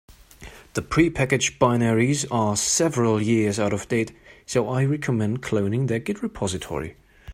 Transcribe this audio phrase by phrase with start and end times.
[0.73, 4.11] The prepackaged binaries are several years out of date,
[4.47, 6.95] so I recommend cloning their git repository.